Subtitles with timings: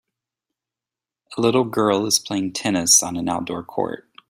[1.37, 4.09] A little girl is playing tennis on an outdoor court